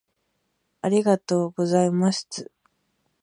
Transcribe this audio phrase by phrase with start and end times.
[0.81, 2.51] ありがとうございますつ